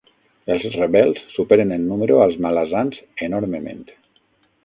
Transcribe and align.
Els 0.53 0.63
rebels 0.77 1.19
superen 1.33 1.75
en 1.75 1.85
número 1.91 2.17
als 2.23 2.41
Malazans 2.47 2.99
enormement. 3.27 3.87